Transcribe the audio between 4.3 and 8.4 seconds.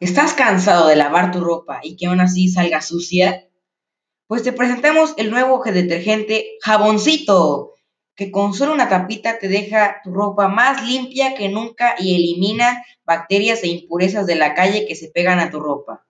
te presentamos el nuevo detergente Jaboncito, que